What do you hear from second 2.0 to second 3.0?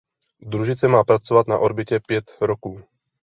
pět roků.